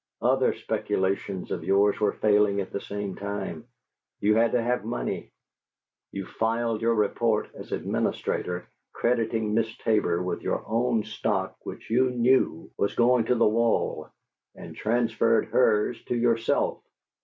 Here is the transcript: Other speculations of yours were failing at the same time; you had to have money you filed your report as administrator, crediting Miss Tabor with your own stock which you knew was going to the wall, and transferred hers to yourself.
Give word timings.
Other 0.23 0.53
speculations 0.53 1.51
of 1.51 1.63
yours 1.63 1.99
were 1.99 2.13
failing 2.13 2.59
at 2.59 2.71
the 2.71 2.81
same 2.81 3.13
time; 3.15 3.67
you 4.19 4.33
had 4.33 4.53
to 4.53 4.59
have 4.63 4.83
money 4.83 5.31
you 6.11 6.25
filed 6.25 6.81
your 6.81 6.95
report 6.95 7.49
as 7.53 7.71
administrator, 7.71 8.67
crediting 8.93 9.53
Miss 9.53 9.77
Tabor 9.77 10.23
with 10.23 10.41
your 10.41 10.63
own 10.67 11.03
stock 11.03 11.55
which 11.67 11.87
you 11.91 12.09
knew 12.09 12.71
was 12.79 12.95
going 12.95 13.25
to 13.25 13.35
the 13.35 13.47
wall, 13.47 14.09
and 14.55 14.75
transferred 14.75 15.45
hers 15.49 16.03
to 16.05 16.15
yourself. 16.15 16.81